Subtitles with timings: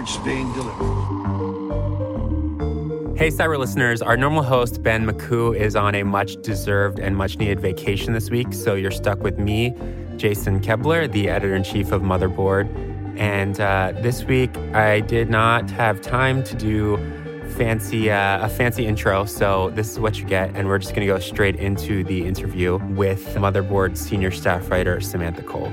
[0.00, 1.18] package being delivered.
[3.16, 7.36] Hey, Cyber listeners, our normal host, Ben Makuch, is on a much deserved and much
[7.36, 8.54] needed vacation this week.
[8.54, 9.74] So you're stuck with me,
[10.16, 12.74] Jason Koebler, the editor in chief of Motherboard.
[13.18, 16.96] And uh, this week, I did not have time to do
[17.56, 19.26] fancy uh, a fancy intro.
[19.26, 22.24] So this is what you get, and we're just going to go straight into the
[22.24, 25.70] interview with Motherboard senior staff writer Samantha Cole.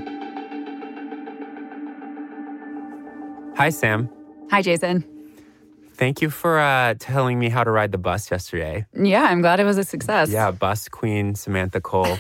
[3.55, 4.09] Hi, Sam.
[4.50, 5.04] Hi, Jason.
[5.94, 8.86] Thank you for uh, telling me how to ride the bus yesterday.
[8.94, 10.30] Yeah, I'm glad it was a success.
[10.30, 12.18] Yeah, bus queen Samantha Cole.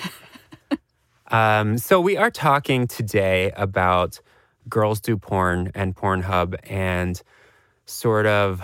[1.27, 4.19] um, so we are talking today about
[4.67, 7.21] girls do porn and Pornhub and
[7.85, 8.61] sort of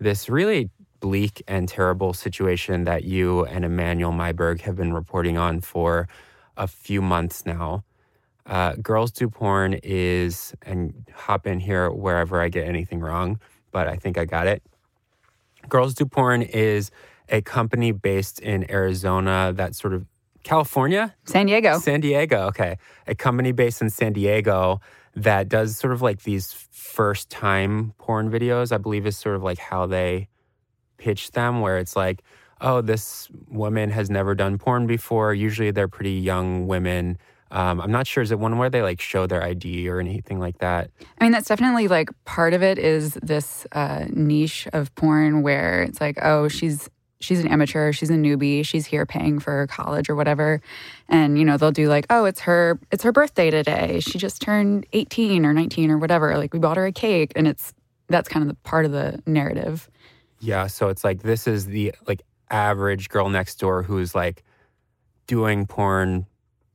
[0.00, 0.68] this really
[1.00, 6.08] bleak and terrible situation that you and Emmanuel Maiberg have been reporting on for
[6.56, 7.84] a few months now.
[8.44, 13.38] Uh, girls do porn is, and hop in here wherever I get anything wrong
[13.72, 14.62] but I think I got it.
[15.68, 16.90] Girls Do Porn is
[17.28, 20.06] a company based in Arizona that sort of
[20.44, 21.14] California?
[21.24, 21.78] San Diego.
[21.78, 22.76] San Diego, okay.
[23.06, 24.80] A company based in San Diego
[25.14, 29.42] that does sort of like these first time porn videos, I believe is sort of
[29.42, 30.28] like how they
[30.98, 32.22] pitch them, where it's like,
[32.60, 35.34] oh, this woman has never done porn before.
[35.34, 37.18] Usually they're pretty young women
[37.52, 38.22] um, I'm not sure.
[38.22, 40.90] Is it one where they like show their ID or anything like that?
[41.18, 45.82] I mean, that's definitely like part of it is this uh, niche of porn where
[45.82, 46.88] it's like, oh, she's
[47.20, 50.62] she's an amateur, she's a newbie, she's here paying for college or whatever,
[51.10, 54.00] and you know they'll do like, oh, it's her it's her birthday today.
[54.00, 56.36] She just turned 18 or 19 or whatever.
[56.38, 57.74] Like we bought her a cake, and it's
[58.08, 59.90] that's kind of the part of the narrative.
[60.40, 60.68] Yeah.
[60.68, 64.42] So it's like this is the like average girl next door who's like
[65.26, 66.26] doing porn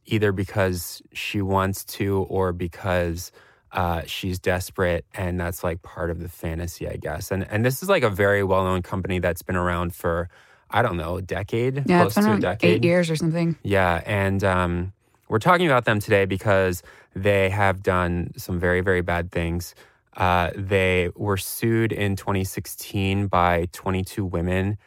[0.08, 3.32] either because she wants to or because
[3.72, 7.32] uh, she's desperate, and that's like part of the fantasy, I guess.
[7.32, 10.30] And and this is like a very well known company that's been around for
[10.72, 13.16] I don't know a decade, yeah, close it's been to a decade, eight years or
[13.16, 13.58] something.
[13.64, 14.94] Yeah, and um,
[15.28, 16.82] we're talking about them today because
[17.16, 19.76] they have done some very very bad things.
[20.16, 24.80] Uh, they were sued in 2016 by 22 women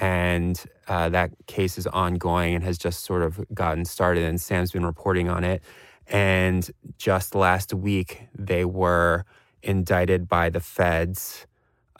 [0.00, 4.24] and uh, that case is ongoing and has just sort of gotten started.
[4.24, 5.62] And Sam's been reporting on it.
[6.06, 6.68] And
[6.98, 9.24] just last week, they were
[9.62, 11.46] indicted by the feds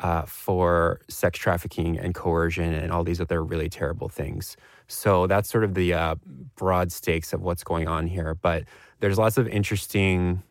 [0.00, 4.56] uh, for sex trafficking and coercion and all these other really terrible things.
[4.88, 6.16] So that's sort of the uh,
[6.56, 8.34] broad stakes of what's going on here.
[8.34, 8.64] But
[9.00, 10.42] there's lots of interesting,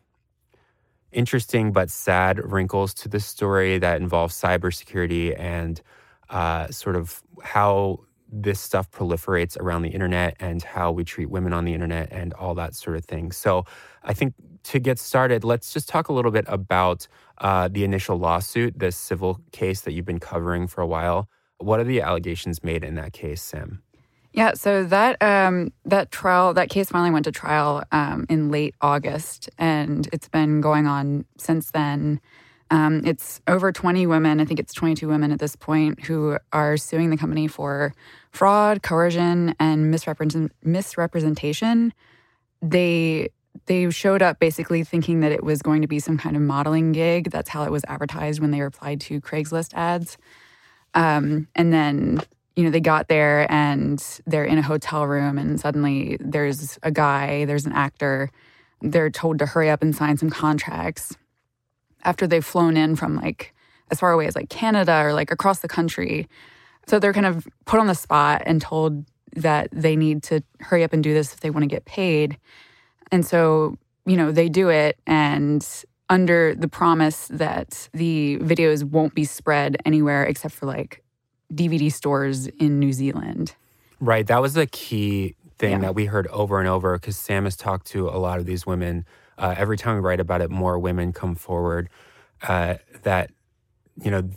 [1.12, 5.80] interesting but sad wrinkles to this story that involve cybersecurity and
[6.30, 11.52] uh, sort of how this stuff proliferates around the internet and how we treat women
[11.52, 13.30] on the internet and all that sort of thing.
[13.30, 13.64] So,
[14.02, 14.34] I think
[14.64, 17.06] to get started, let's just talk a little bit about
[17.38, 21.28] uh, the initial lawsuit, this civil case that you've been covering for a while.
[21.58, 23.82] What are the allegations made in that case, Sam?
[24.32, 28.74] Yeah, so that um, that trial, that case finally went to trial um, in late
[28.80, 32.20] August, and it's been going on since then.
[32.70, 36.76] Um, it's over 20 women, I think it's 22 women at this point, who are
[36.76, 37.94] suing the company for
[38.30, 41.92] fraud, coercion, and misrepresent- misrepresentation.
[42.62, 43.28] They
[43.66, 46.90] they showed up basically thinking that it was going to be some kind of modeling
[46.90, 47.30] gig.
[47.30, 50.18] That's how it was advertised when they replied to Craigslist ads.
[50.92, 52.20] Um, and then
[52.56, 56.90] you know they got there and they're in a hotel room, and suddenly there's a
[56.90, 58.30] guy, there's an actor.
[58.80, 61.16] They're told to hurry up and sign some contracts
[62.04, 63.54] after they've flown in from like
[63.90, 66.28] as far away as like Canada or like across the country.
[66.86, 69.04] So they're kind of put on the spot and told
[69.36, 72.38] that they need to hurry up and do this if they want to get paid.
[73.10, 73.76] And so,
[74.06, 75.66] you know, they do it and
[76.10, 81.02] under the promise that the videos won't be spread anywhere except for like
[81.52, 83.54] DVD stores in New Zealand.
[84.00, 84.26] Right.
[84.26, 85.78] That was the key thing yeah.
[85.78, 88.66] that we heard over and over because Sam has talked to a lot of these
[88.66, 89.06] women
[89.38, 91.88] uh, every time we write about it, more women come forward
[92.42, 93.30] uh, that,
[94.02, 94.30] you know,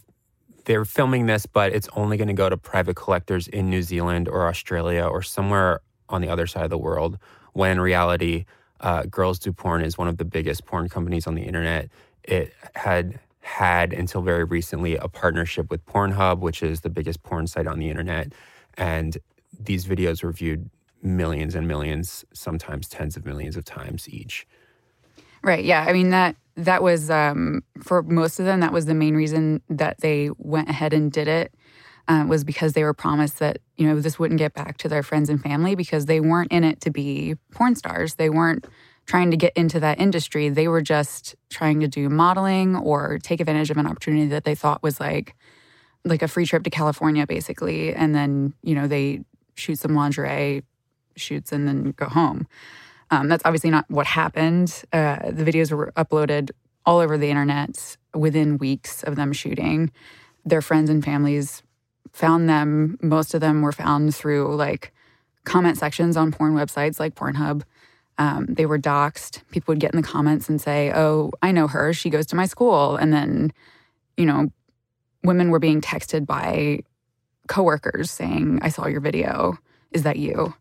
[0.65, 4.27] they're filming this, but it's only going to go to private collectors in New Zealand
[4.27, 7.17] or Australia or somewhere on the other side of the world.
[7.53, 8.45] When in reality,
[8.81, 11.89] uh, Girls Do Porn is one of the biggest porn companies on the internet.
[12.23, 17.47] It had had until very recently a partnership with Pornhub, which is the biggest porn
[17.47, 18.33] site on the internet.
[18.77, 19.17] And
[19.57, 20.69] these videos were viewed
[21.01, 24.45] millions and millions, sometimes tens of millions of times each.
[25.43, 25.63] Right.
[25.63, 25.85] Yeah.
[25.87, 28.59] I mean that that was um, for most of them.
[28.61, 31.53] That was the main reason that they went ahead and did it.
[32.07, 35.03] uh, was because they were promised that you know this wouldn't get back to their
[35.03, 38.15] friends and family because they weren't in it to be porn stars.
[38.15, 38.65] They weren't
[39.07, 40.49] trying to get into that industry.
[40.49, 44.55] They were just trying to do modeling or take advantage of an opportunity that they
[44.55, 45.35] thought was like
[46.05, 47.93] like a free trip to California, basically.
[47.93, 49.21] And then you know they
[49.55, 50.63] shoot some lingerie
[51.15, 52.47] shoots and then go home.
[53.09, 54.83] Um, that's obviously not what happened.
[54.91, 56.51] Uh, the videos were uploaded
[56.85, 59.91] all over the internet within weeks of them shooting.
[60.45, 61.63] Their friends and families
[62.13, 62.97] found them.
[63.01, 64.93] Most of them were found through like
[65.43, 67.63] comment sections on porn websites like Pornhub.
[68.17, 69.41] Um, they were doxxed.
[69.51, 71.93] People would get in the comments and say, Oh, I know her.
[71.93, 72.95] She goes to my school.
[72.95, 73.53] And then,
[74.17, 74.49] you know,
[75.23, 76.79] women were being texted by
[77.47, 79.57] coworkers saying, I saw your video.
[79.91, 80.53] Is that you?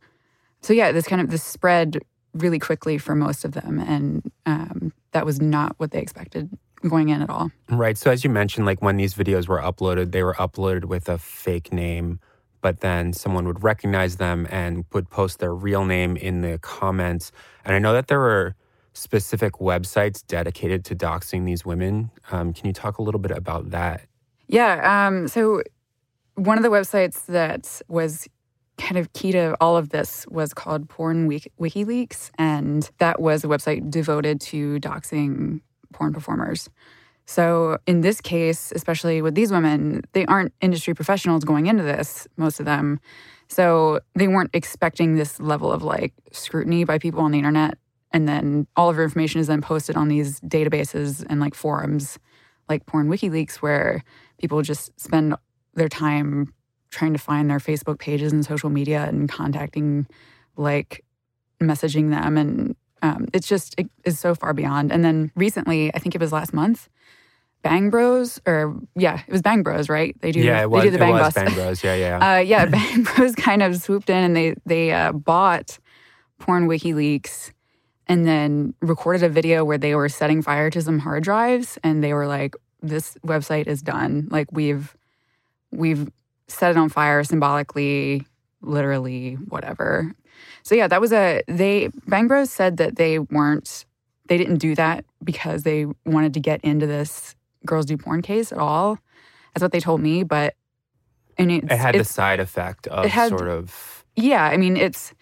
[0.60, 1.98] So, yeah, this kind of this spread
[2.36, 3.78] really quickly for most of them.
[3.78, 6.50] And um, that was not what they expected
[6.88, 7.50] going in at all.
[7.68, 7.96] Right.
[7.96, 11.18] So, as you mentioned, like when these videos were uploaded, they were uploaded with a
[11.18, 12.20] fake name,
[12.60, 17.32] but then someone would recognize them and would post their real name in the comments.
[17.64, 18.54] And I know that there were
[18.92, 22.10] specific websites dedicated to doxing these women.
[22.30, 24.02] Um, can you talk a little bit about that?
[24.48, 25.06] Yeah.
[25.06, 25.62] Um, so,
[26.34, 28.28] one of the websites that was
[28.78, 33.44] kind of key to all of this was called Porn Wiki- WikiLeaks, and that was
[33.44, 35.60] a website devoted to doxing
[35.92, 36.68] porn performers.
[37.24, 42.28] So, in this case, especially with these women, they aren't industry professionals going into this,
[42.36, 43.00] most of them.
[43.48, 47.78] So, they weren't expecting this level of like scrutiny by people on the internet.
[48.12, 52.18] And then all of your information is then posted on these databases and like forums
[52.68, 54.02] like Porn WikiLeaks, where
[54.38, 55.34] people just spend
[55.74, 56.52] their time
[56.96, 60.06] trying to find their Facebook pages and social media and contacting,
[60.56, 61.04] like
[61.60, 62.38] messaging them.
[62.38, 64.90] And um, it's just, it is so far beyond.
[64.90, 66.88] And then recently, I think it was last month,
[67.62, 70.18] Bang Bros, or yeah, it was Bang Bros, right?
[70.22, 71.84] They do, yeah, it was, they do the Bang, it was Bang Bros.
[71.84, 72.18] Yeah, yeah.
[72.36, 75.78] uh, yeah, Bang Bros kind of swooped in and they they uh, bought
[76.38, 77.52] Porn WikiLeaks
[78.06, 82.02] and then recorded a video where they were setting fire to some hard drives and
[82.02, 84.28] they were like, "This website is done.
[84.30, 84.96] Like we've
[85.72, 86.08] we've
[86.48, 88.26] set it on fire symbolically,
[88.60, 90.14] literally, whatever."
[90.62, 93.84] So yeah, that was a they Bang Bros said that they weren't
[94.28, 97.34] they didn't do that because they wanted to get into this
[97.64, 98.98] girls do porn case at all.
[99.54, 100.54] That's what they told me, but
[101.38, 104.44] and it had the side effect of had, sort of yeah.
[104.44, 105.12] I mean, it's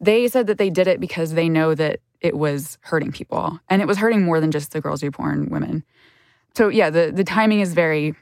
[0.00, 3.82] they said that they did it because they know that it was hurting people, and
[3.82, 5.84] it was hurting more than just the girls do porn women.
[6.54, 8.14] So yeah, the the timing is very,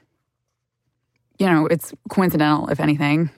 [1.39, 3.29] you know, it's coincidental if anything.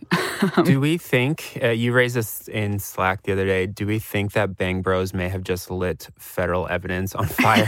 [0.63, 3.65] do we think uh, you raised this in Slack the other day?
[3.67, 7.67] Do we think that Bang Bros may have just lit federal evidence on fire?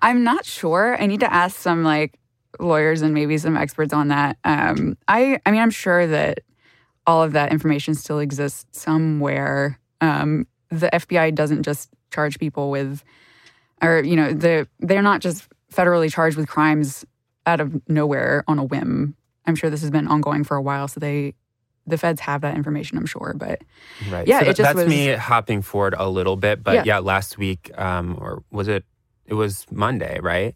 [0.00, 1.00] I'm not sure.
[1.00, 2.18] I need to ask some like
[2.58, 4.38] lawyers and maybe some experts on that.
[4.44, 6.40] Um, I I mean, I'm sure that
[7.06, 9.78] all of that information still exists somewhere.
[10.00, 13.02] Um, the FBI doesn't just charge people with,
[13.82, 17.04] or you know, the they're not just federally charged with crimes
[17.46, 19.16] out of nowhere on a whim.
[19.46, 21.34] I'm sure this has been ongoing for a while, so they
[21.86, 23.34] the feds have that information, I'm sure.
[23.36, 23.62] But
[24.10, 24.26] right.
[24.26, 26.62] yeah, so it just that's was, me hopping forward a little bit.
[26.62, 28.84] But yeah, yeah last week, um, or was it?
[29.26, 30.54] It was Monday, right?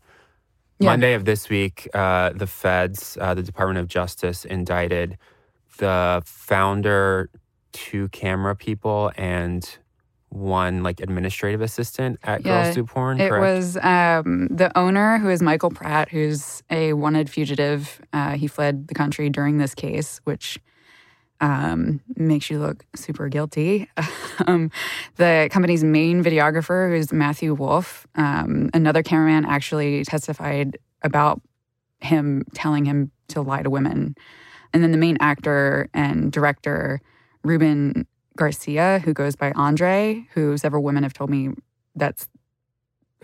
[0.79, 0.91] Yeah.
[0.91, 5.17] Monday of this week, uh, the feds, uh, the Department of Justice, indicted
[5.79, 7.31] the founder,
[7.73, 9.79] two camera people, and
[10.31, 13.21] one like administrative assistant at yeah, Girls Do Porn.
[13.21, 18.01] It was um, the owner, who is Michael Pratt, who's a wanted fugitive.
[18.13, 20.59] Uh, he fled the country during this case, which
[21.41, 23.89] um, makes you look super guilty.
[24.47, 24.71] um,
[25.17, 31.41] the company's main videographer, who's Matthew Wolfe, um, another cameraman actually testified about
[32.01, 34.17] him telling him to lie to women.
[34.73, 37.01] And then the main actor and director,
[37.43, 38.07] Ruben
[38.37, 41.51] Garcia, who goes by Andre, who several women have told me
[41.95, 42.29] that's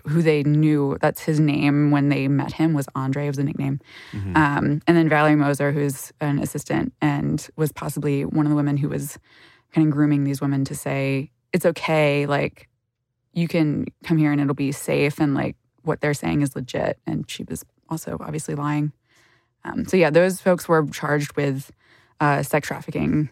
[0.07, 3.81] who they knew that's his name when they met him was Andre was a nickname.
[4.13, 4.37] Mm-hmm.
[4.37, 8.77] Um, and then Valorie Moser, who's an assistant and was possibly one of the women
[8.77, 9.19] who was
[9.73, 12.69] kind of grooming these women to say, it's okay, like
[13.33, 16.99] you can come here and it'll be safe and like what they're saying is legit.
[17.07, 18.93] And she was also obviously lying.
[19.65, 21.71] Um, so yeah, those folks were charged with
[22.21, 23.31] uh, sex trafficking,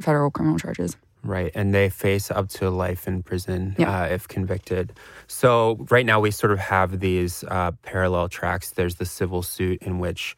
[0.00, 0.96] federal criminal charges.
[1.26, 1.50] Right.
[1.54, 4.02] And they face up to life in prison yeah.
[4.02, 4.92] uh, if convicted.
[5.26, 8.70] So, right now, we sort of have these uh, parallel tracks.
[8.70, 10.36] There's the civil suit in which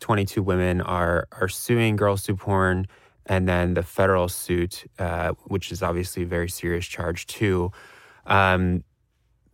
[0.00, 2.86] 22 women are, are suing Girls Do Porn,
[3.26, 7.70] and then the federal suit, uh, which is obviously a very serious charge, too.
[8.26, 8.84] Um,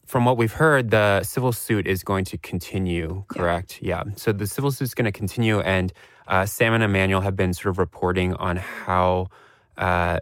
[0.07, 3.81] from what we've heard, the civil suit is going to continue, correct?
[3.83, 4.05] Yeah.
[4.07, 4.13] yeah.
[4.15, 5.61] So, the civil suit is going to continue.
[5.61, 5.93] And
[6.29, 9.29] uh, Sam and Emmanuel have been sort of reporting on how,
[9.77, 10.21] uh,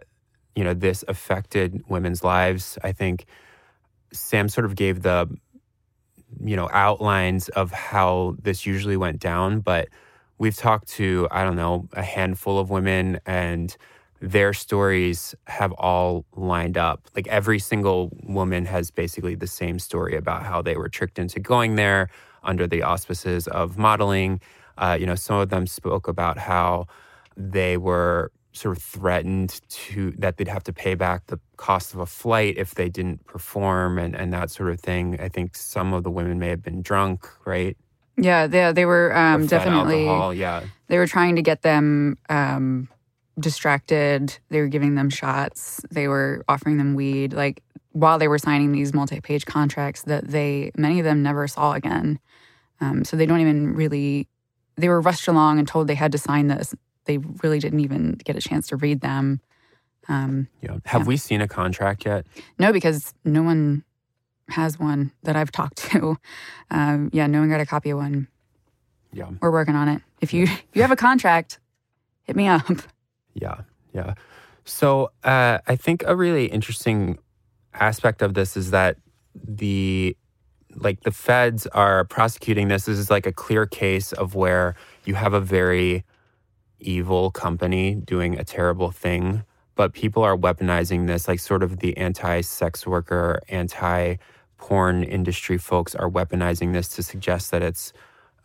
[0.57, 2.79] you know, this affected women's lives.
[2.83, 3.27] I think
[4.11, 5.29] Sam sort of gave the,
[6.43, 9.87] you know, outlines of how this usually went down, but
[10.39, 13.77] we've talked to, I don't know, a handful of women and
[14.19, 17.07] their stories have all lined up.
[17.15, 21.39] Like every single woman has basically the same story about how they were tricked into
[21.39, 22.09] going there
[22.41, 24.41] under the auspices of modeling.
[24.79, 26.87] Uh, you know, some of them spoke about how
[27.35, 31.99] they were sort of threatened to that they'd have to pay back the cost of
[31.99, 35.19] a flight if they didn't perform and, and that sort of thing.
[35.19, 37.77] I think some of the women may have been drunk, right?
[38.17, 40.07] Yeah, they, they were um, definitely.
[40.07, 40.63] Alcohol, yeah.
[40.87, 42.89] They were trying to get them um,
[43.39, 44.37] distracted.
[44.49, 45.81] They were giving them shots.
[45.91, 47.33] They were offering them weed.
[47.33, 47.61] Like
[47.91, 52.19] while they were signing these multi-page contracts that they many of them never saw again.
[52.81, 54.27] Um, so they don't even really.
[54.75, 56.75] They were rushed along and told they had to sign this.
[57.07, 59.41] They really didn't even get a chance to read them.
[60.07, 60.77] Um, yeah.
[60.85, 61.07] Have yeah.
[61.07, 62.25] we seen a contract yet?
[62.59, 63.83] No, because no one
[64.49, 66.17] has one that I've talked to.
[66.69, 68.27] Um, yeah, no one got a copy of one.
[69.13, 70.01] Yeah, we're working on it.
[70.19, 71.59] If you if you have a contract,
[72.23, 72.67] hit me up.
[73.33, 73.61] Yeah,
[73.93, 74.15] yeah.
[74.65, 77.19] So uh, I think a really interesting
[77.73, 78.97] aspect of this is that
[79.33, 80.17] the
[80.75, 82.83] like the feds are prosecuting this.
[82.83, 86.03] This is like a clear case of where you have a very
[86.79, 89.43] evil company doing a terrible thing,
[89.75, 96.09] but people are weaponizing this, like sort of the anti-sex worker, anti-porn industry folks are
[96.09, 97.93] weaponizing this to suggest that it's,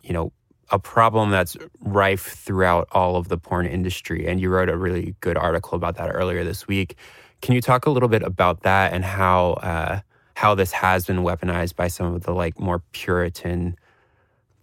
[0.01, 0.31] you know,
[0.69, 4.27] a problem that's rife throughout all of the porn industry.
[4.27, 6.95] And you wrote a really good article about that earlier this week.
[7.41, 9.99] Can you talk a little bit about that and how uh,
[10.35, 13.77] how this has been weaponized by some of the like more Puritan,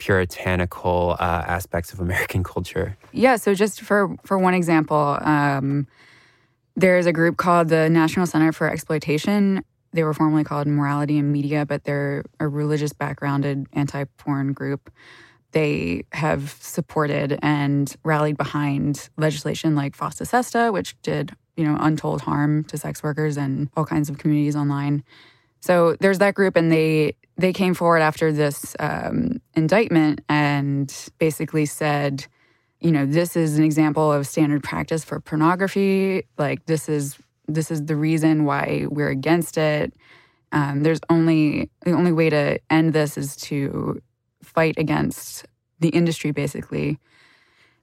[0.00, 2.96] puritanical uh, aspects of American culture?
[3.12, 3.36] Yeah.
[3.36, 5.86] So just for for one example, um,
[6.74, 9.62] there's a group called the National Center for Exploitation.
[9.92, 14.90] They were formerly called Morality and Media, but they're a religious backgrounded anti porn group
[15.52, 22.22] they have supported and rallied behind legislation like FOSTA SESTA, which did, you know, untold
[22.22, 25.02] harm to sex workers and all kinds of communities online.
[25.60, 31.66] So there's that group, and they they came forward after this um, indictment and basically
[31.66, 32.26] said,
[32.80, 36.24] you know, this is an example of standard practice for pornography.
[36.38, 37.16] Like this is
[37.48, 39.92] this is the reason why we're against it.
[40.52, 44.00] Um, there's only the only way to end this is to
[44.42, 45.46] fight against
[45.80, 46.98] the industry, basically.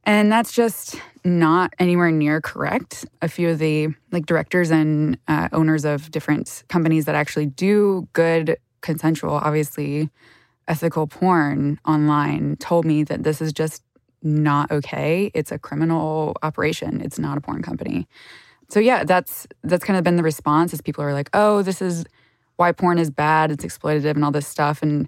[0.03, 0.95] And that's just
[1.25, 3.05] not anywhere near correct.
[3.21, 8.07] A few of the like directors and uh, owners of different companies that actually do
[8.13, 8.57] good,
[8.87, 10.09] consensual, obviously
[10.67, 13.83] ethical porn online told me that this is just
[14.23, 15.29] not okay.
[15.33, 17.01] It's a criminal operation.
[17.01, 18.07] It's not a porn company.
[18.69, 21.81] So yeah, that's that's kind of been the response as people are like, "Oh, this
[21.81, 22.05] is
[22.55, 23.51] why porn is bad.
[23.51, 25.07] It's exploitative and all this stuff." And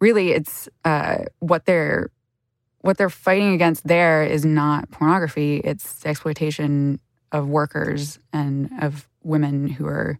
[0.00, 2.10] really it's uh, what they're
[2.80, 6.98] what they're fighting against there is not pornography it's the exploitation
[7.30, 10.18] of workers and of women who are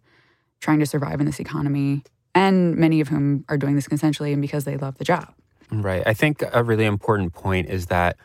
[0.61, 2.01] trying to survive in this economy
[2.35, 5.33] and many of whom are doing this consensually and because they love the job.
[5.71, 6.03] Right.
[6.05, 8.17] I think a really important point is that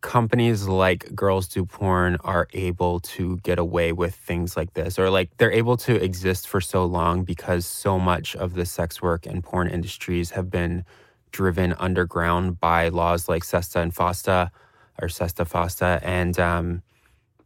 [0.00, 5.10] companies like Girls Do Porn are able to get away with things like this, or
[5.10, 9.26] like they're able to exist for so long because so much of the sex work
[9.26, 10.84] and porn industries have been
[11.32, 14.50] driven underground by laws like SESTA and FOSTA,
[15.00, 16.82] or SESTA FOSTA, and um,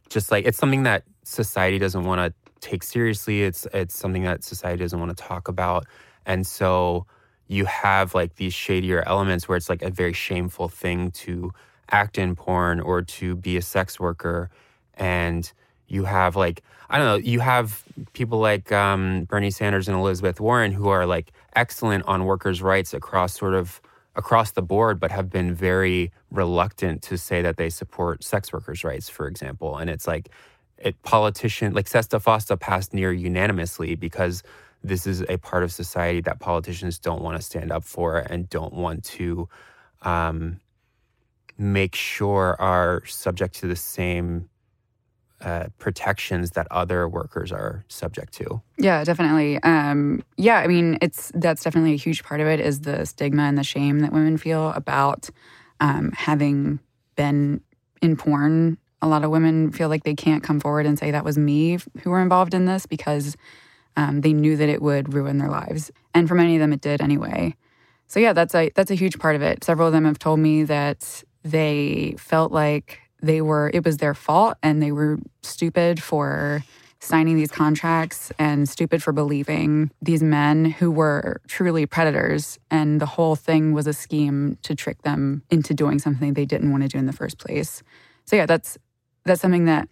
[0.09, 3.43] just like it's something that society doesn't want to take seriously.
[3.43, 5.85] It's it's something that society doesn't want to talk about,
[6.25, 7.05] and so
[7.47, 11.51] you have like these shadier elements where it's like a very shameful thing to
[11.91, 14.49] act in porn or to be a sex worker.
[14.95, 15.51] And
[15.87, 20.39] you have like i don't know you have people like um, bernie sanders and elizabeth
[20.39, 23.81] warren who are like excellent on workers rights across sort of
[24.15, 28.83] across the board but have been very reluctant to say that they support sex workers
[28.83, 29.77] rights for example.
[29.77, 30.29] And it's like
[30.83, 34.43] it politician like sesta fosta passed near unanimously because
[34.83, 38.49] this is a part of society that politicians don't want to stand up for and
[38.49, 39.47] don't want to
[40.01, 40.59] um,
[41.57, 44.49] make sure are subject to the same
[45.41, 48.61] uh, protections that other workers are subject to.
[48.77, 49.61] Yeah, definitely.
[49.63, 53.43] Um, yeah, I mean, it's that's definitely a huge part of it is the stigma
[53.43, 55.29] and the shame that women feel about
[55.79, 56.79] um, having
[57.15, 57.61] been
[58.01, 58.77] in porn.
[59.03, 61.77] A lot of women feel like they can't come forward and say that was me
[62.01, 63.37] who were involved in this because
[63.95, 66.81] um, they knew that it would ruin their lives, and for many of them, it
[66.81, 67.55] did anyway.
[68.07, 69.63] So yeah, that's a that's a huge part of it.
[69.63, 74.13] Several of them have told me that they felt like they were it was their
[74.13, 76.63] fault and they were stupid for
[76.99, 83.05] signing these contracts and stupid for believing these men who were truly predators and the
[83.05, 86.87] whole thing was a scheme to trick them into doing something they didn't want to
[86.87, 87.83] do in the first place.
[88.25, 88.77] So yeah, that's
[89.25, 89.87] that's something that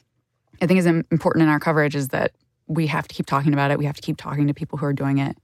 [0.62, 2.34] I think is important in our coverage is that
[2.68, 3.80] we have to keep talking about it.
[3.80, 5.38] We have to keep talking to people who are doing it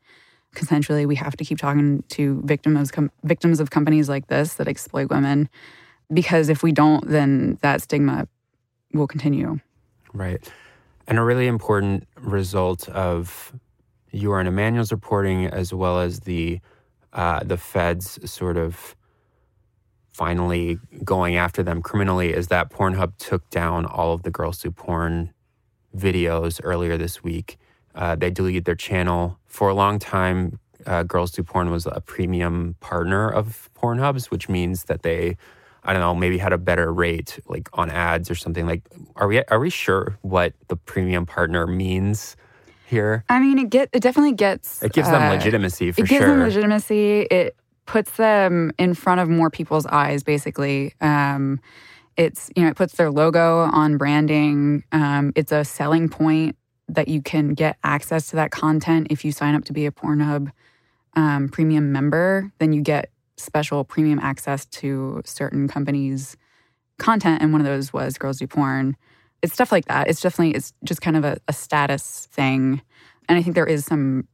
[0.56, 1.06] consensually.
[1.06, 5.10] We have to keep talking to victims com- victims of companies like this that exploit
[5.10, 5.50] women
[6.14, 8.28] because if we don't then that stigma
[8.94, 9.60] will continue.
[10.14, 10.50] Right.
[11.08, 13.54] And a really important result of
[14.12, 16.60] your and Emmanuel's reporting, as well as the
[17.14, 18.96] uh, the feds sort of
[20.18, 24.72] finally going after them criminally, is that Pornhub took down all of the girls do
[24.72, 25.32] porn
[25.96, 27.58] videos earlier this week.
[27.94, 30.60] Uh, they deleted their channel for a long time.
[30.88, 35.38] Uh, girls do porn was a premium partner of Pornhub's, which means that they
[35.84, 38.66] I don't know, maybe had a better rate like on ads or something.
[38.66, 38.84] Like,
[39.16, 42.36] are we are we sure what the premium partner means
[42.88, 43.24] here?
[43.30, 46.26] I mean, it get it definitely gets it gives them uh, legitimacy for it gives
[46.26, 46.28] sure.
[46.28, 47.22] them legitimacy.
[47.22, 47.56] It
[47.88, 50.94] puts them in front of more people's eyes, basically.
[51.02, 51.60] Um,
[52.16, 54.84] it's you know it puts their logo on branding.
[54.92, 56.56] Um, it's a selling point
[56.90, 59.92] that you can get access to that content if you sign up to be a
[59.92, 60.52] Pornhub
[61.16, 62.52] um, premium member.
[62.60, 66.38] Then you get special premium access to certain companies'
[66.98, 68.98] content, and one of those was Girls Do Porn.
[69.42, 70.08] It's stuff like that.
[70.08, 72.82] It's definitely it's just kind of a, a status thing,
[73.30, 74.28] and I think there is some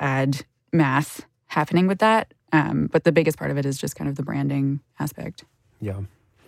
[0.00, 2.32] ad math happening with that.
[2.56, 5.44] Um, but the biggest part of it is just kind of the branding aspect.
[5.80, 6.00] Yeah.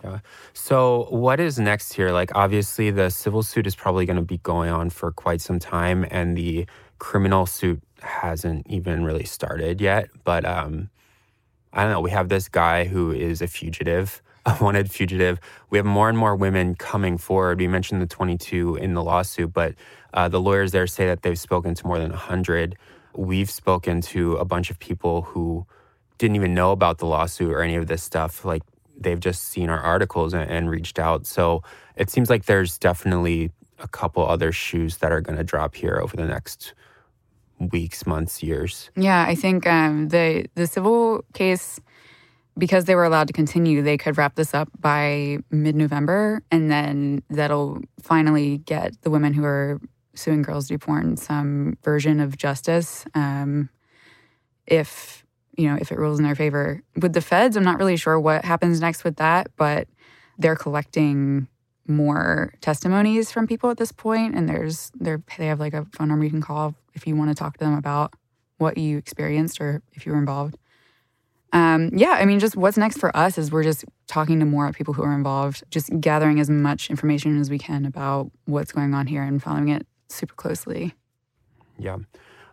[0.03, 0.19] Yeah.
[0.53, 2.11] So, what is next here?
[2.11, 5.59] Like, obviously, the civil suit is probably going to be going on for quite some
[5.59, 6.65] time, and the
[6.99, 10.09] criminal suit hasn't even really started yet.
[10.23, 10.89] But um,
[11.73, 15.39] I don't know, we have this guy who is a fugitive, a wanted fugitive.
[15.69, 17.59] We have more and more women coming forward.
[17.59, 19.75] We mentioned the 22 in the lawsuit, but
[20.13, 22.77] uh, the lawyers there say that they've spoken to more than 100.
[23.15, 25.67] We've spoken to a bunch of people who
[26.19, 28.45] didn't even know about the lawsuit or any of this stuff.
[28.45, 28.61] Like
[28.95, 31.25] they've just seen our articles and, and reached out.
[31.25, 31.63] So
[31.95, 35.99] it seems like there's definitely a couple other shoes that are going to drop here
[36.03, 36.73] over the next
[37.71, 38.91] weeks, months, years.
[38.95, 41.79] Yeah, I think um, the the civil case,
[42.57, 46.69] because they were allowed to continue, they could wrap this up by mid November, and
[46.69, 49.79] then that'll finally get the women who are
[50.13, 53.05] suing girls do porn some version of justice.
[53.13, 53.69] Um,
[54.67, 55.25] if
[55.59, 56.81] you know if it rules in their favor.
[57.01, 59.87] With the feds, I'm not really sure what happens next with that, but
[60.37, 61.47] they're collecting
[61.85, 66.07] more testimonies from people at this point and there's they they have like a phone
[66.07, 68.13] number you can call if you want to talk to them about
[68.59, 70.55] what you experienced or if you were involved.
[71.51, 74.71] Um, yeah i mean just what's next for us is we're just talking to more
[74.71, 78.93] people who are involved just gathering as much information as we can about what's going
[78.93, 80.93] on here and following it super closely.
[81.79, 81.97] Yeah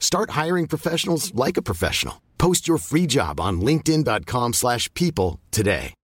[0.00, 2.22] Start hiring professionals like a professional.
[2.38, 5.94] Post your free job on linkedin.com slash people today.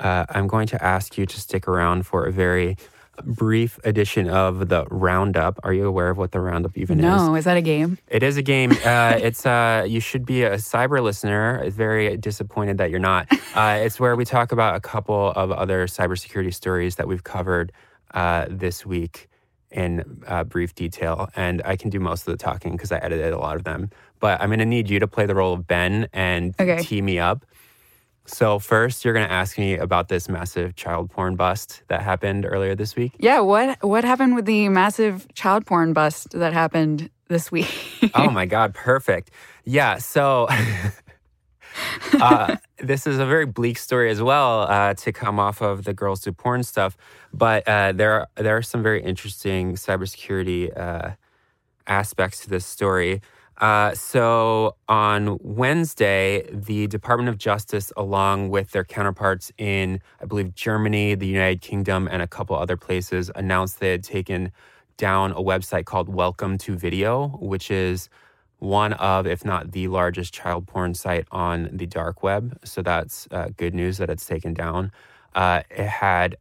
[0.00, 2.76] uh, I'm going to ask you to stick around for a very
[3.22, 5.60] brief edition of the Roundup.
[5.62, 7.22] Are you aware of what the Roundup even no, is?
[7.22, 7.98] No, is that a game?
[8.08, 8.72] It is a game.
[8.90, 11.62] Uh, it's uh, you should be a cyber listener.
[11.62, 13.28] It's very disappointed that you're not.
[13.52, 17.72] Uh, it's where we talk about a couple of other cybersecurity stories that we've covered
[18.14, 19.28] uh, this week
[19.70, 23.32] in uh, brief detail, and I can do most of the talking because I edited
[23.32, 23.90] a lot of them.
[24.18, 26.82] But I'm going to need you to play the role of Ben and okay.
[26.82, 27.44] tee me up.
[28.26, 32.46] So, first, you're going to ask me about this massive child porn bust that happened
[32.48, 33.12] earlier this week.
[33.18, 37.68] Yeah, what what happened with the massive child porn bust that happened this week?
[38.14, 39.30] oh my god, perfect.
[39.64, 40.48] Yeah, so
[42.20, 45.92] uh, this is a very bleak story as well uh, to come off of the
[45.92, 46.96] girls do porn stuff,
[47.32, 51.12] but uh, there are, there are some very interesting cybersecurity uh,
[51.86, 53.20] aspects to this story.
[53.58, 60.54] Uh, so on Wednesday, the Department of Justice, along with their counterparts in, I believe,
[60.54, 64.50] Germany, the United Kingdom, and a couple other places, announced they had taken
[64.96, 68.08] down a website called Welcome to Video, which is
[68.60, 72.58] one of, if not the largest child porn site on the dark web.
[72.64, 74.92] So that's uh, good news that it's taken down.
[75.34, 76.36] Uh, it had,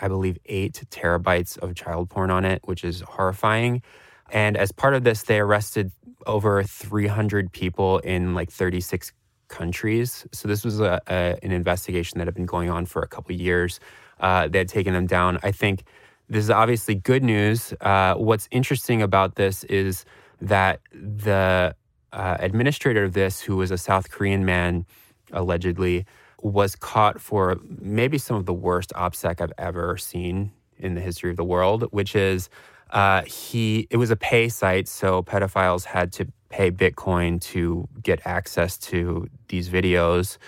[0.00, 3.82] I believe, eight terabytes of child porn on it, which is horrifying.
[4.30, 5.92] And as part of this, they arrested
[6.26, 9.12] over 300 people in like 36
[9.48, 10.26] countries.
[10.32, 13.34] So this was a, a, an investigation that had been going on for a couple
[13.36, 13.78] years.
[14.18, 15.38] Uh, they had taken them down.
[15.42, 15.84] I think
[16.28, 17.74] this is obviously good news.
[17.80, 20.04] Uh, what's interesting about this is
[20.42, 21.74] that the
[22.12, 24.84] uh, administrator of this, who was a South Korean man,
[25.32, 26.04] allegedly,
[26.42, 31.30] was caught for maybe some of the worst OPSEC I've ever seen in the history
[31.30, 32.50] of the world, which is
[32.90, 33.86] uh, he.
[33.90, 39.28] It was a pay site, so pedophiles had to pay Bitcoin to get access to
[39.48, 40.38] these videos,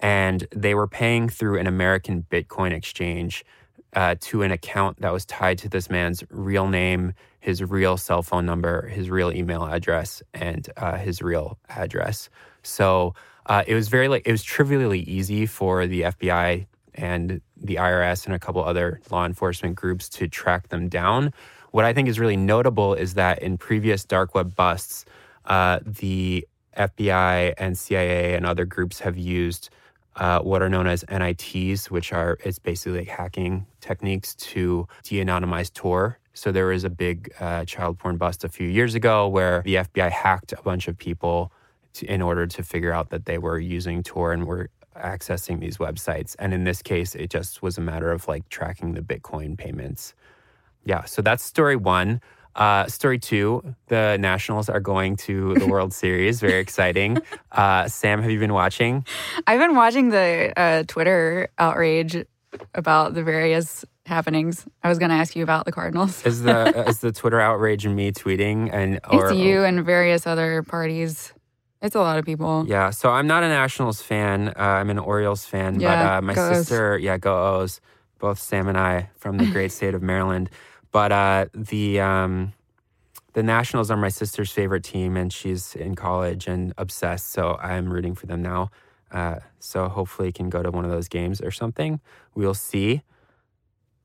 [0.00, 3.44] and they were paying through an American Bitcoin exchange
[3.94, 8.22] uh, to an account that was tied to this man's real name, his real cell
[8.22, 12.28] phone number, his real email address, and uh, his real address.
[12.62, 13.14] So
[13.46, 18.26] uh, it was very like it was trivially easy for the FBI and the IRS
[18.26, 21.32] and a couple other law enforcement groups to track them down.
[21.72, 25.04] What I think is really notable is that in previous dark web busts,
[25.46, 29.70] uh, the FBI and CIA and other groups have used
[30.16, 35.72] uh, what are known as NITs, which are it's basically like hacking techniques to de-anonymize
[35.72, 36.18] Tor.
[36.34, 39.76] So there was a big uh, child porn bust a few years ago where the
[39.76, 41.52] FBI hacked a bunch of people
[41.94, 45.78] to, in order to figure out that they were using Tor and were accessing these
[45.78, 46.36] websites.
[46.38, 50.14] And in this case, it just was a matter of like tracking the Bitcoin payments.
[50.84, 52.20] Yeah, so that's story one.
[52.56, 56.40] Uh, story two, the Nationals are going to the World Series.
[56.40, 57.18] Very exciting.
[57.52, 59.04] Uh, Sam, have you been watching?
[59.46, 62.24] I've been watching the uh, Twitter outrage
[62.74, 64.64] about the various happenings.
[64.82, 66.24] I was going to ask you about the Cardinals.
[66.24, 70.26] Is the is the Twitter outrage and me tweeting and or it's you and various
[70.26, 71.32] other parties.
[71.82, 72.64] It's a lot of people.
[72.66, 74.48] Yeah, so I'm not a Nationals fan.
[74.48, 77.80] Uh, I'm an Orioles fan, Yeah, but uh, my sister, yeah, go O's.
[78.20, 80.48] Both Sam and I from the great state of Maryland.
[80.94, 82.52] But uh, the um,
[83.32, 87.32] the Nationals are my sister's favorite team, and she's in college and obsessed.
[87.32, 88.70] So I'm rooting for them now.
[89.10, 92.00] Uh, so hopefully, can go to one of those games or something.
[92.36, 93.02] We'll see.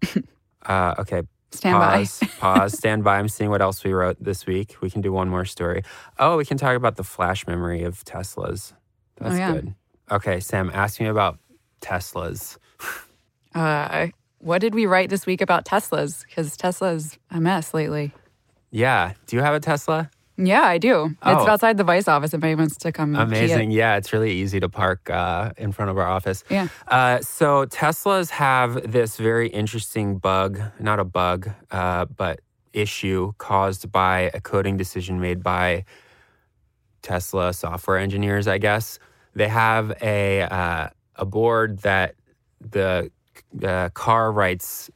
[0.66, 1.22] Uh, okay,
[1.54, 2.00] Stand by.
[2.00, 3.18] pause, pause, stand by.
[3.18, 4.76] I'm seeing what else we wrote this week.
[4.82, 5.84] We can do one more story.
[6.20, 8.74] Oh, we can talk about the flash memory of Teslas.
[9.16, 9.52] That's Oh, yeah.
[9.54, 9.74] good.
[10.12, 11.40] Okay, Sam, ask me about
[11.82, 12.58] Teslas.
[13.56, 14.08] Uh,
[14.40, 16.26] what did we write this week about Teslas?
[16.26, 18.14] Because Tesla's a mess lately.
[18.72, 19.14] Yeah.
[19.28, 20.10] Do you have a Tesla?
[20.38, 21.06] Yeah, I do.
[21.08, 21.48] It's Oh.
[21.48, 23.14] outside the Vice office if anybody wants to come.
[23.14, 23.24] key it.
[23.24, 23.72] Amazing.
[23.72, 26.46] Yeah, it's really easy to park uh, in front of our office.
[26.50, 26.70] Yeah.
[26.88, 32.40] Uh, so Teslas have this very interesting bug, not a bug, uh, but
[32.72, 35.84] issue caused by a coding decision made by
[37.02, 39.00] Tesla software engineers, I guess.
[39.36, 42.16] They have a uh, a board that
[42.62, 43.12] the
[43.64, 44.90] uh, car writes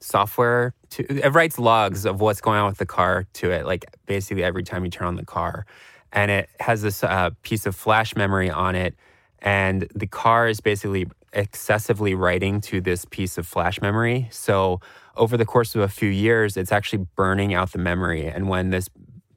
[0.00, 3.84] software to it writes logs of what's going on with the car to it like
[4.06, 5.66] basically every time you turn on the car.
[6.12, 8.96] And it has this uh, piece of flash memory on it.
[9.38, 14.28] And the car is basically excessively writing to this piece of flash memory.
[14.32, 14.80] So
[15.16, 18.26] over the course of a few years it's actually burning out the memory.
[18.26, 18.88] And when this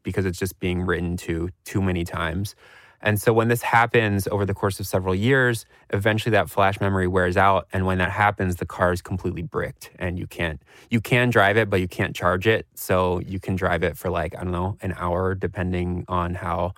[0.02, 2.56] because it's just being written to too many times
[3.04, 7.06] and so when this happens over the course of several years, eventually that flash memory
[7.06, 7.68] wears out.
[7.74, 11.58] And when that happens, the car is completely bricked and you can't, you can drive
[11.58, 12.66] it, but you can't charge it.
[12.76, 16.76] So you can drive it for like, I don't know, an hour, depending on how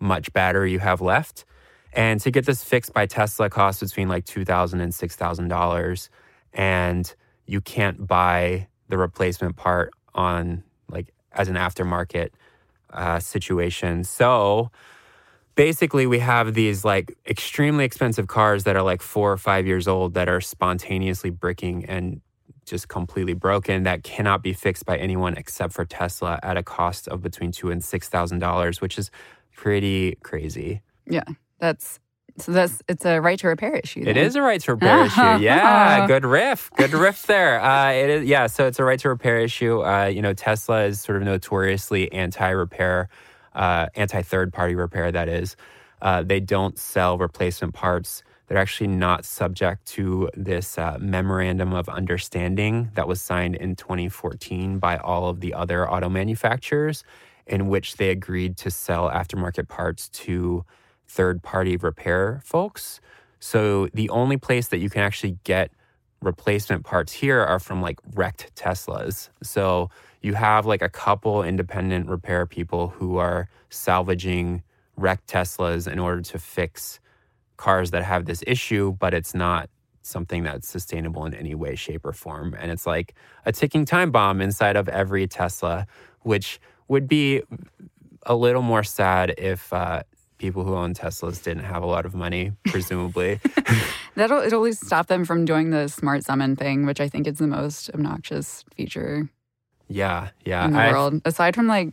[0.00, 1.44] much battery you have left.
[1.92, 6.08] And to get this fixed by Tesla costs between like $2,000 and $6,000.
[6.54, 7.14] And
[7.46, 12.30] you can't buy the replacement part on like as an aftermarket
[12.92, 14.02] uh, situation.
[14.02, 14.72] So,
[15.58, 19.88] basically we have these like extremely expensive cars that are like four or five years
[19.88, 22.20] old that are spontaneously bricking and
[22.64, 27.08] just completely broken that cannot be fixed by anyone except for Tesla at a cost
[27.08, 29.10] of between two and six thousand dollars, which is
[29.52, 30.80] pretty crazy.
[31.10, 31.24] Yeah,
[31.58, 31.98] that's
[32.36, 32.52] so.
[32.52, 34.02] That's it's a right to repair issue.
[34.02, 34.18] It then.
[34.18, 35.42] is a right to repair issue.
[35.42, 36.70] Yeah, good riff.
[36.76, 37.60] Good riff there.
[37.60, 38.28] Uh, it is.
[38.28, 39.84] Yeah, so it's a right to repair issue.
[39.84, 43.08] Uh, you know, Tesla is sort of notoriously anti-repair,
[43.58, 45.12] uh, anti-third-party repair.
[45.12, 45.56] That is,
[46.00, 48.22] uh, they don't sell replacement parts.
[48.46, 54.78] They're actually not subject to this uh, memorandum of understanding that was signed in 2014
[54.78, 57.04] by all of the other auto manufacturers,
[57.46, 60.64] in which they agreed to sell aftermarket parts to
[61.06, 63.00] third party repair folks.
[63.40, 65.70] So the only place that you can actually get
[66.22, 69.28] replacement parts here are from like wrecked Teslas.
[69.42, 69.90] So
[70.22, 74.62] you have like a couple independent repair people who are salvaging
[74.96, 77.00] wrecked Teslas in order to fix
[77.56, 79.70] cars that have this issue, but it's not
[80.02, 82.56] something that's sustainable in any way, shape, or form.
[82.58, 85.86] And it's like a ticking time bomb inside of every Tesla,
[86.22, 87.42] which would be
[88.24, 90.02] a little more sad if uh,
[90.38, 93.40] people who own Teslas didn't have a lot of money, presumably.
[94.14, 97.38] That'll at least stop them from doing the smart summon thing, which I think is
[97.38, 99.28] the most obnoxious feature
[99.88, 100.64] yeah, yeah.
[100.66, 101.20] in the I- world.
[101.24, 101.92] Aside from like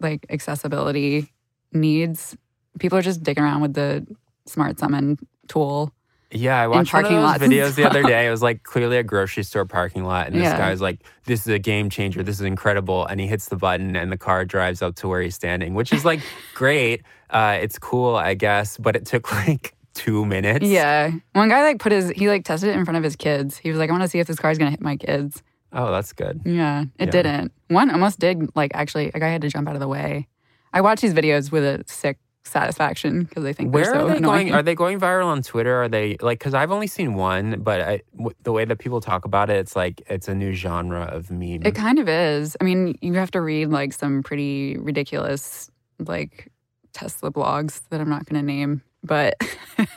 [0.00, 1.32] like accessibility
[1.72, 2.36] needs,
[2.78, 4.06] people are just digging around with the
[4.46, 5.18] smart summon
[5.48, 5.92] tool.
[6.30, 8.26] Yeah, I watched one of parking those videos the other day.
[8.26, 10.58] It was like clearly a grocery store parking lot, and this Yeah.
[10.58, 12.24] guy's like, "This is a game changer.
[12.24, 15.22] This is incredible." And he hits the button, and the car drives up to where
[15.22, 16.20] he's standing, which is like
[16.54, 17.02] great.
[17.30, 20.66] Uh, it's cool, I guess, but it took like two minutes.
[20.66, 21.12] Yeah.
[21.34, 23.56] One guy like put his he like tested it in front of his kids.
[23.56, 25.40] He was like, I want to see if this car's gonna hit my kids.
[25.74, 26.40] Oh, that's good.
[26.44, 27.10] Yeah, it Yeah.
[27.10, 27.52] didn't.
[27.68, 28.48] One almost did.
[28.54, 30.28] Like actually, a guy had to jump out of the way.
[30.72, 34.08] I watch these videos with a sick satisfaction because I think Where they're so are
[34.10, 34.46] they annoying.
[34.48, 34.54] going?
[34.54, 35.82] Are they going viral on Twitter?
[35.82, 36.38] Are they like?
[36.38, 39.56] Because I've only seen one, but I, w- the way that people talk about it,
[39.56, 41.62] it's like it's a new genre of meme.
[41.64, 42.56] It kind of is.
[42.60, 46.52] I mean, you have to read like some pretty ridiculous like
[46.92, 49.34] Tesla blogs that I'm not going to name, but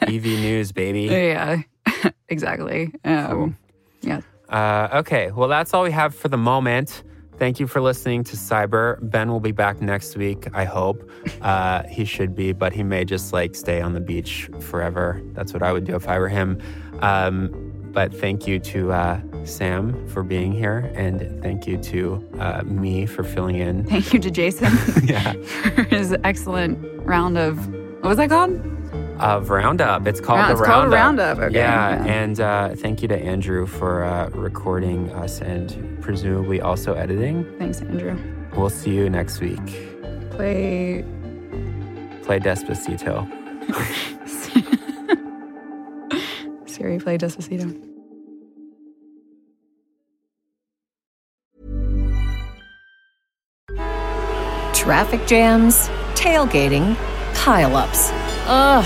[0.02, 1.02] EV news, baby.
[1.12, 1.62] yeah,
[2.30, 2.92] exactly.
[3.04, 3.58] Um,
[4.02, 4.22] Yeah.
[4.50, 7.04] Uh, okay, well, that's all we have for the moment.
[7.38, 8.98] Thank you for listening to Cyber.
[9.02, 11.08] Ben will be back next week, I hope.
[11.42, 15.22] Uh, he should be, but he may just like stay on the beach forever.
[15.34, 16.60] That's what I would do if I were him.
[17.00, 22.64] Um, but thank you to uh, Sam for being here, and thank you to uh,
[22.64, 23.86] me for filling in.
[23.86, 24.72] Thank you to Jason
[25.04, 25.34] yeah,
[25.76, 27.68] for his excellent round of
[28.02, 28.52] what was that called?
[29.20, 30.08] Of Roundup.
[30.08, 31.38] It's called Round- the it's called a Roundup.
[31.38, 32.14] Roundup, okay, Yeah, yeah.
[32.14, 37.46] and uh, thank you to Andrew for uh, recording us and presumably also editing.
[37.58, 38.18] Thanks, Andrew.
[38.56, 39.66] We'll see you next week.
[40.32, 41.04] Play
[42.24, 43.28] Play Despacito.
[46.70, 47.00] Siri.
[47.00, 47.84] Play Despacito.
[54.74, 56.96] Traffic jams, tailgating,
[57.34, 58.10] pileups.
[58.48, 58.86] Ugh,